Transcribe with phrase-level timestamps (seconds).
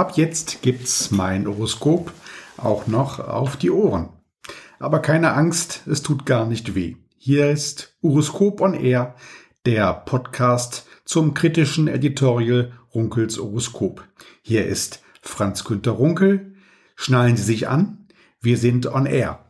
[0.00, 2.10] Ab jetzt gibt's mein Horoskop
[2.56, 4.08] auch noch auf die Ohren.
[4.78, 6.96] Aber keine Angst, es tut gar nicht weh.
[7.18, 9.14] Hier ist Horoskop on Air,
[9.66, 14.02] der Podcast zum kritischen Editorial Runkels Horoskop.
[14.40, 16.54] Hier ist Franz Günter Runkel.
[16.96, 18.06] Schnallen Sie sich an.
[18.40, 19.49] Wir sind on Air.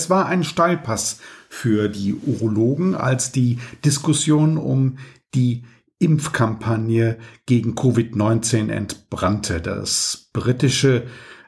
[0.00, 1.18] Es war ein Steilpass
[1.50, 4.96] für die Urologen, als die Diskussion um
[5.34, 5.64] die
[5.98, 9.60] Impfkampagne gegen Covid-19 entbrannte.
[9.60, 11.06] Das britische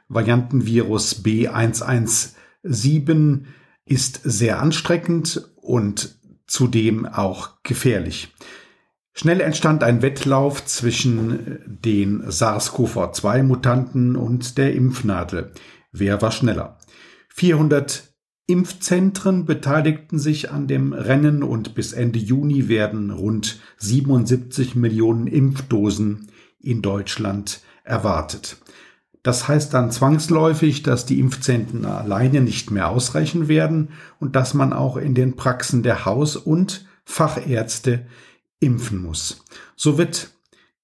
[0.08, 3.44] Variantenvirus B117
[3.86, 8.34] ist sehr anstreckend und zudem auch gefährlich.
[9.14, 15.54] Schnell entstand ein Wettlauf zwischen den SARS-CoV-2-Mutanten und der Impfnadel.
[15.90, 16.76] Wer war schneller?
[17.30, 18.11] 400
[18.46, 26.28] Impfzentren beteiligten sich an dem Rennen und bis Ende Juni werden rund 77 Millionen Impfdosen
[26.60, 28.58] in Deutschland erwartet.
[29.22, 34.72] Das heißt dann zwangsläufig, dass die Impfzentren alleine nicht mehr ausreichen werden und dass man
[34.72, 38.06] auch in den Praxen der Haus- und Fachärzte
[38.58, 39.44] impfen muss.
[39.76, 40.30] So wird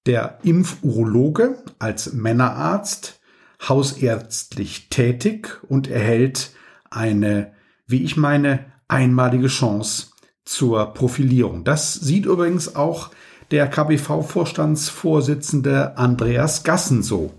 [0.05, 3.19] der Impfurologe als Männerarzt
[3.67, 6.51] hausärztlich tätig und erhält
[6.91, 7.55] eine,
[7.87, 10.11] wie ich meine, einmalige Chance
[10.45, 11.63] zur Profilierung.
[11.63, 13.09] Das sieht übrigens auch
[13.51, 17.35] der KBV-Vorstandsvorsitzende Andreas Gassen so.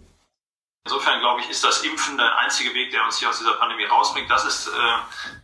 [0.85, 3.85] Insofern glaube ich, ist das Impfen der einzige Weg, der uns hier aus dieser Pandemie
[3.85, 4.31] rausbringt.
[4.31, 4.99] Das ist äh,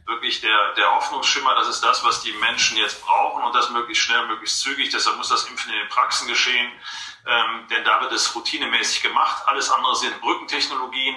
[0.07, 1.55] wirklich der, der Hoffnungsschimmer.
[1.55, 4.91] Das ist das, was die Menschen jetzt brauchen und das möglichst schnell, möglichst zügig.
[4.91, 6.73] Deshalb muss das Impfen in den Praxen geschehen,
[7.27, 9.45] ähm, denn da wird es routinemäßig gemacht.
[9.47, 11.17] Alles andere sind Brückentechnologien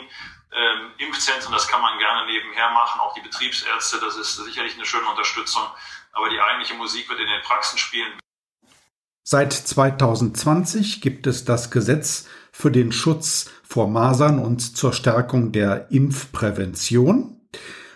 [0.52, 4.86] ähm, Impfzentren, das kann man gerne nebenher machen, auch die Betriebsärzte, das ist sicherlich eine
[4.86, 5.64] schöne Unterstützung,
[6.14, 8.14] aber die eigentliche Musik wird in den Praxen spielen.
[9.24, 15.92] Seit 2020 gibt es das Gesetz für den Schutz vor Masern und zur Stärkung der
[15.92, 17.40] Impfprävention.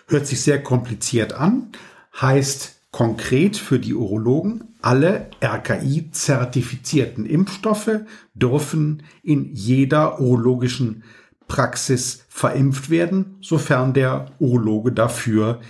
[0.06, 1.72] Hört sich sehr kompliziert an,
[2.20, 8.02] heißt konkret für die Urologen, alle RKI-zertifizierten Impfstoffe
[8.34, 11.02] dürfen in jeder urologischen
[11.48, 15.60] Praxis verimpft werden, sofern der Urologe dafür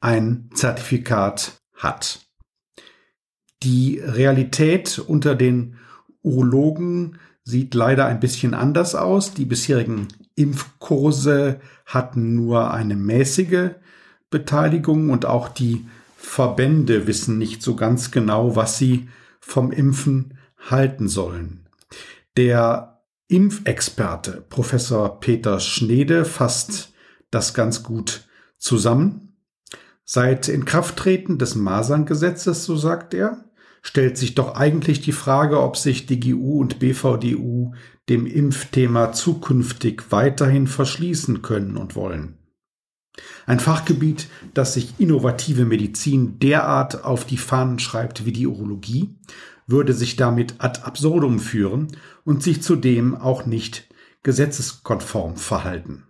[0.00, 2.20] ein Zertifikat hat.
[3.62, 5.76] Die Realität unter den
[6.22, 9.34] Urologen sieht leider ein bisschen anders aus.
[9.34, 13.70] Die bisherigen Impfkurse hatten nur eine mäßige
[14.30, 15.86] Beteiligung und auch die
[16.16, 19.08] Verbände wissen nicht so ganz genau, was sie
[19.40, 21.66] vom Impfen halten sollen.
[22.36, 22.97] Der
[23.30, 26.94] Impfexperte Professor Peter Schnede fasst
[27.30, 29.36] das ganz gut zusammen.
[30.02, 33.44] Seit Inkrafttreten des Maserngesetzes, so sagt er,
[33.82, 37.74] stellt sich doch eigentlich die Frage, ob sich DGU und BVDU
[38.08, 42.38] dem Impfthema zukünftig weiterhin verschließen können und wollen.
[43.44, 49.18] Ein Fachgebiet, das sich innovative Medizin derart auf die Fahnen schreibt wie die Urologie,
[49.68, 51.88] würde sich damit ad absurdum führen
[52.24, 53.88] und sich zudem auch nicht
[54.24, 56.08] gesetzeskonform verhalten.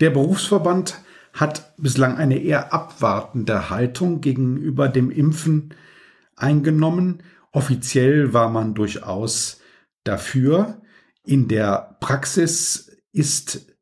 [0.00, 5.74] Der Berufsverband hat bislang eine eher abwartende Haltung gegenüber dem Impfen
[6.36, 7.22] eingenommen.
[7.52, 9.60] Offiziell war man durchaus
[10.04, 10.80] dafür.
[11.24, 13.74] In der Praxis ist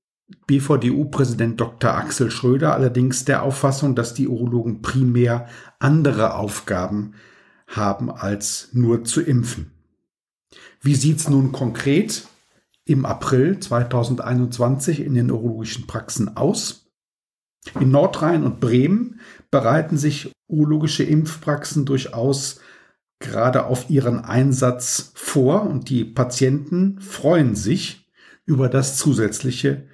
[0.46, 1.94] BVDU-Präsident Dr.
[1.94, 5.48] Axel Schröder allerdings der Auffassung, dass die Urologen primär
[5.78, 7.14] andere Aufgaben
[7.68, 9.70] haben, als nur zu impfen.
[10.80, 12.26] Wie sieht's nun konkret
[12.84, 16.86] im April 2021 in den neurologischen Praxen aus?
[17.78, 19.20] In Nordrhein und Bremen
[19.50, 22.60] bereiten sich urologische Impfpraxen durchaus
[23.18, 28.08] gerade auf ihren Einsatz vor und die Patienten freuen sich
[28.46, 29.86] über das zusätzliche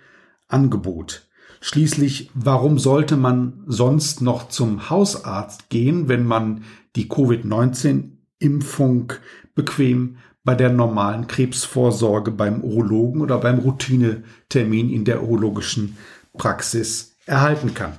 [0.46, 1.26] Angebot.
[1.66, 6.64] Schließlich, warum sollte man sonst noch zum Hausarzt gehen, wenn man
[6.94, 9.14] die Covid-19-Impfung
[9.54, 15.96] bequem bei der normalen Krebsvorsorge beim Urologen oder beim Routinetermin in der urologischen
[16.36, 17.96] Praxis erhalten kann.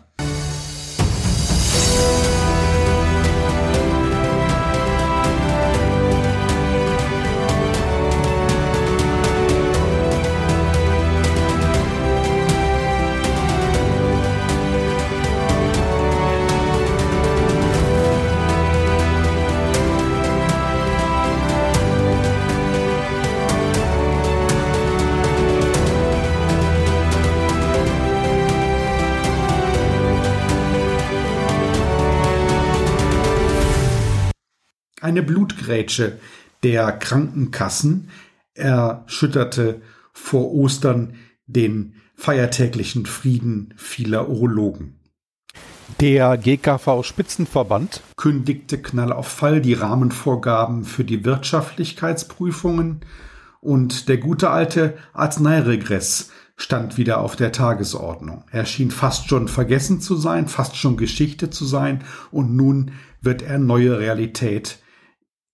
[35.05, 36.17] Eine Blutgrätsche
[36.63, 38.09] der Krankenkassen
[38.55, 41.13] erschütterte vor Ostern
[41.45, 44.99] den feiertäglichen Frieden vieler Urologen.
[45.99, 53.01] Der GKV-Spitzenverband kündigte Knall auf Fall die Rahmenvorgaben für die Wirtschaftlichkeitsprüfungen
[53.61, 58.43] und der gute alte Arzneiregress stand wieder auf der Tagesordnung.
[58.49, 63.43] Er schien fast schon vergessen zu sein, fast schon Geschichte zu sein und nun wird
[63.43, 64.79] er neue Realität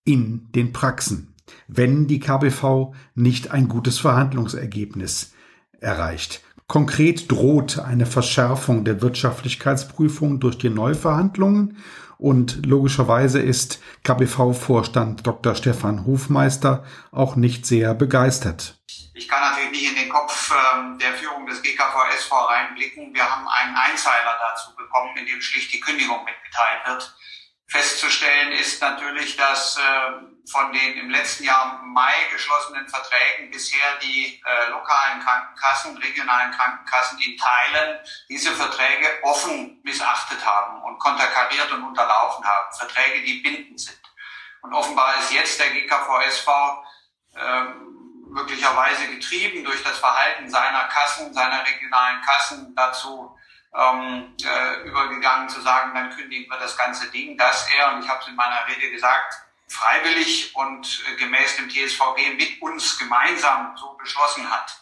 [0.03, 1.33] in den Praxen,
[1.67, 5.33] wenn die KBV nicht ein gutes Verhandlungsergebnis
[5.79, 6.41] erreicht.
[6.67, 11.77] Konkret droht eine Verschärfung der Wirtschaftlichkeitsprüfung durch die Neuverhandlungen
[12.17, 15.55] und logischerweise ist KBV-Vorstand Dr.
[15.55, 18.79] Stefan Hofmeister auch nicht sehr begeistert.
[19.13, 23.13] Ich kann natürlich nicht in den Kopf ähm, der Führung des GKVSV reinblicken.
[23.13, 27.15] Wir haben einen Einzeiler dazu bekommen, in dem schlicht die Kündigung mitgeteilt wird.
[27.71, 29.81] Festzustellen ist natürlich, dass äh,
[30.51, 37.17] von den im letzten Jahr Mai geschlossenen Verträgen bisher die äh, lokalen Krankenkassen, regionalen Krankenkassen
[37.19, 42.73] in Teilen diese Verträge offen missachtet haben und konterkariert und unterlaufen haben.
[42.77, 44.01] Verträge, die bindend sind.
[44.63, 46.47] Und offenbar ist jetzt der GKVSV
[47.37, 47.63] äh,
[48.31, 53.33] möglicherweise getrieben durch das Verhalten seiner Kassen, seiner regionalen Kassen dazu,
[53.73, 58.09] ähm, äh, übergegangen zu sagen, dann kündigen wir das ganze Ding, dass er, und ich
[58.09, 63.75] habe es in meiner Rede gesagt, freiwillig und äh, gemäß dem TSVG mit uns gemeinsam
[63.77, 64.77] so beschlossen hat.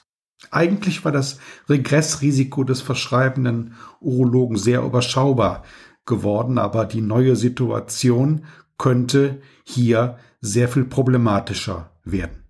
[0.51, 5.63] Eigentlich war das Regressrisiko des verschreibenden Urologen sehr überschaubar
[6.05, 8.47] geworden, aber die neue Situation
[8.77, 12.47] könnte hier sehr viel problematischer werden.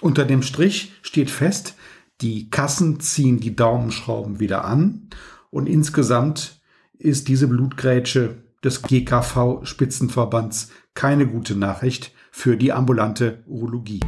[0.00, 1.76] Unter dem Strich steht fest,
[2.20, 5.10] die Kassen ziehen die Daumenschrauben wieder an
[5.50, 6.60] und insgesamt
[6.98, 14.00] ist diese Blutgrätsche des GKV-Spitzenverbands keine gute Nachricht für die ambulante Urologie.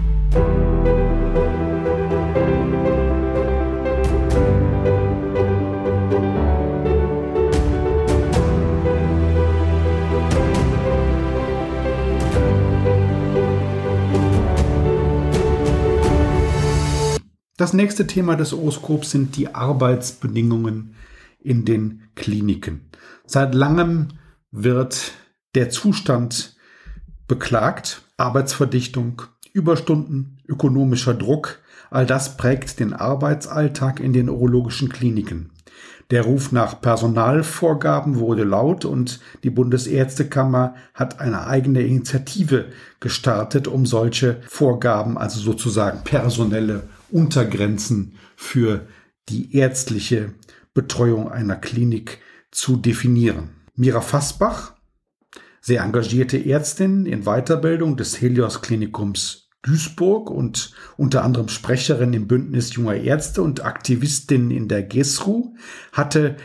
[17.56, 20.94] Das nächste Thema des Horoskops sind die Arbeitsbedingungen
[21.42, 22.90] in den Kliniken.
[23.26, 24.08] Seit langem
[24.50, 25.12] wird
[25.54, 26.56] der Zustand
[27.28, 29.22] beklagt, Arbeitsverdichtung,
[29.52, 31.60] Überstunden, ökonomischer Druck,
[31.90, 35.50] all das prägt den Arbeitsalltag in den urologischen Kliniken.
[36.10, 42.66] Der Ruf nach Personalvorgaben wurde laut und die Bundesärztekammer hat eine eigene Initiative
[42.98, 46.82] gestartet, um solche Vorgaben, also sozusagen personelle
[47.12, 48.86] Untergrenzen für
[49.28, 50.34] die ärztliche
[50.80, 52.20] Betreuung einer Klinik
[52.50, 53.50] zu definieren.
[53.76, 54.76] Mira Fassbach,
[55.60, 62.74] sehr engagierte Ärztin in Weiterbildung des Helios Klinikums Duisburg und unter anderem Sprecherin im Bündnis
[62.74, 65.54] junger Ärzte und Aktivistin in der GESRU,
[65.92, 66.36] hatte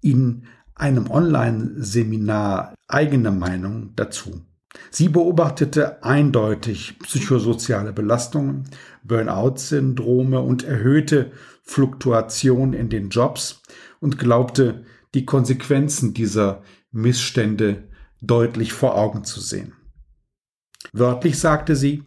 [0.00, 0.44] in
[0.76, 4.40] einem Online-Seminar eigene Meinung dazu.
[4.92, 8.70] Sie beobachtete eindeutig psychosoziale Belastungen,
[9.02, 11.32] Burnout-Syndrome und erhöhte
[11.70, 13.62] Fluktuation in den Jobs
[14.00, 14.84] und glaubte,
[15.14, 17.88] die Konsequenzen dieser Missstände
[18.20, 19.74] deutlich vor Augen zu sehen.
[20.92, 22.02] Wörtlich sagte sie,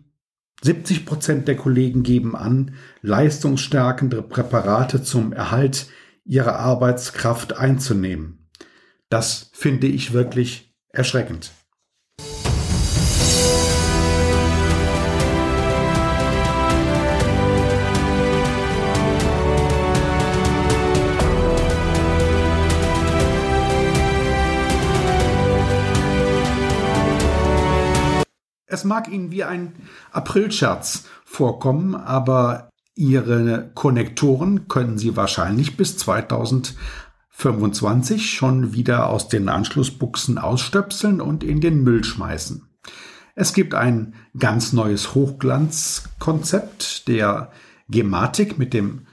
[0.63, 5.87] 70 Prozent der Kollegen geben an, leistungsstärkende Präparate zum Erhalt
[6.25, 8.49] ihrer Arbeitskraft einzunehmen.
[9.07, 11.51] Das finde ich wirklich erschreckend.
[28.73, 29.75] Es mag Ihnen wie ein
[30.11, 40.39] Aprilscherz vorkommen, aber Ihre Konnektoren können Sie wahrscheinlich bis 2025 schon wieder aus den Anschlussbuchsen
[40.39, 42.67] ausstöpseln und in den Müll schmeißen.
[43.35, 47.51] Es gibt ein ganz neues Hochglanzkonzept der
[47.89, 49.05] Gematik mit dem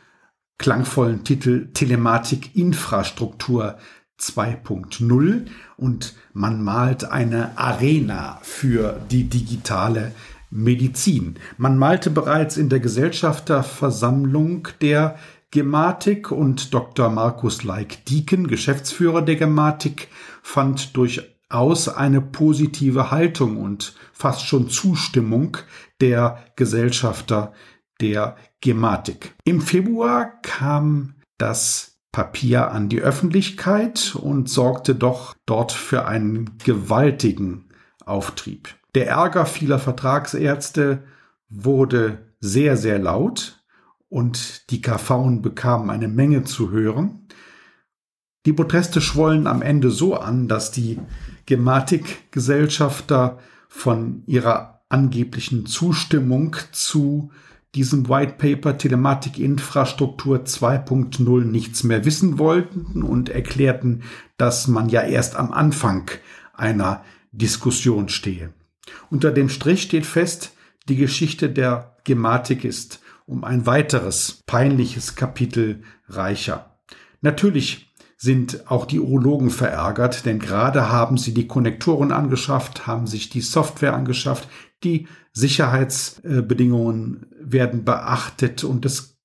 [0.56, 3.76] klangvollen Titel Telematik Infrastruktur
[4.20, 5.46] 2.0
[5.76, 10.12] und man malt eine Arena für die digitale
[10.50, 11.36] Medizin.
[11.56, 15.16] Man malte bereits in der Gesellschafterversammlung der
[15.50, 17.08] Gematik und Dr.
[17.08, 20.08] Markus Leik-Dieken, Geschäftsführer der Gematik,
[20.42, 25.56] fand durchaus eine positive Haltung und fast schon Zustimmung
[26.00, 27.52] der Gesellschafter
[28.00, 29.34] der Gematik.
[29.44, 37.68] Im Februar kam das Papier an die Öffentlichkeit und sorgte doch dort für einen gewaltigen
[38.04, 38.74] Auftrieb.
[38.94, 41.04] Der Ärger vieler Vertragsärzte
[41.48, 43.62] wurde sehr, sehr laut
[44.08, 47.28] und die KVen bekamen eine Menge zu hören.
[48.46, 50.98] Die Proteste schwollen am Ende so an, dass die
[51.46, 53.38] Gematik-Gesellschafter
[53.68, 57.30] von ihrer angeblichen Zustimmung zu
[57.74, 64.02] diesem White Paper Telematikinfrastruktur 2.0 nichts mehr wissen wollten und erklärten,
[64.36, 66.10] dass man ja erst am Anfang
[66.52, 68.52] einer Diskussion stehe.
[69.08, 70.52] Unter dem Strich steht fest,
[70.88, 76.76] die Geschichte der Gematik ist um ein weiteres peinliches Kapitel reicher.
[77.20, 77.89] Natürlich
[78.22, 83.40] sind auch die Urologen verärgert, denn gerade haben sie die Konnektoren angeschafft, haben sich die
[83.40, 84.46] Software angeschafft,
[84.84, 89.18] die Sicherheitsbedingungen werden beachtet und es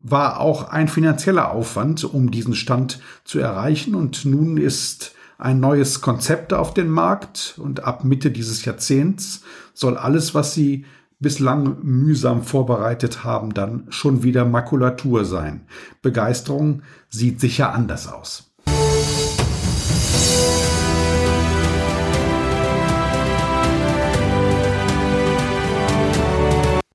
[0.00, 3.94] war auch ein finanzieller Aufwand, um diesen Stand zu erreichen.
[3.94, 9.42] Und nun ist ein neues Konzept auf den Markt und ab Mitte dieses Jahrzehnts
[9.72, 10.84] soll alles, was sie
[11.22, 15.62] bislang mühsam vorbereitet haben, dann schon wieder Makulatur sein.
[16.02, 18.52] Begeisterung sieht sicher anders aus.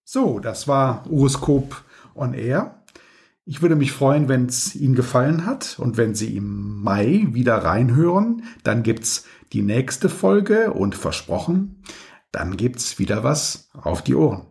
[0.03, 1.84] So, das war Uroskop
[2.15, 2.84] on Air.
[3.46, 7.55] Ich würde mich freuen, wenn es Ihnen gefallen hat und wenn Sie im Mai wieder
[7.57, 8.43] reinhören.
[8.63, 11.81] Dann gibt's die nächste Folge und versprochen,
[12.31, 14.46] dann gibt's wieder was auf die Ohren.